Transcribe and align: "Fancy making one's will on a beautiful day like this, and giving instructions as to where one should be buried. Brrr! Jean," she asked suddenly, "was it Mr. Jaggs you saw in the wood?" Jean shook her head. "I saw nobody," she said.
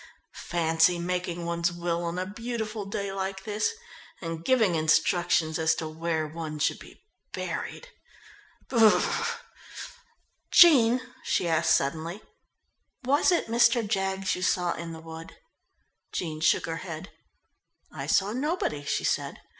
"Fancy 0.49 0.97
making 0.97 1.45
one's 1.45 1.71
will 1.71 2.03
on 2.05 2.17
a 2.17 2.25
beautiful 2.25 2.85
day 2.85 3.11
like 3.11 3.43
this, 3.43 3.71
and 4.19 4.43
giving 4.43 4.73
instructions 4.73 5.59
as 5.59 5.75
to 5.75 5.87
where 5.87 6.25
one 6.27 6.57
should 6.57 6.79
be 6.79 7.05
buried. 7.33 7.87
Brrr! 8.67 9.39
Jean," 10.49 11.01
she 11.23 11.47
asked 11.47 11.75
suddenly, 11.75 12.19
"was 13.03 13.31
it 13.31 13.45
Mr. 13.45 13.87
Jaggs 13.87 14.33
you 14.33 14.41
saw 14.41 14.73
in 14.73 14.91
the 14.91 15.01
wood?" 15.01 15.35
Jean 16.11 16.41
shook 16.41 16.65
her 16.65 16.77
head. 16.77 17.11
"I 17.93 18.07
saw 18.07 18.33
nobody," 18.33 18.83
she 18.83 19.03
said. 19.03 19.39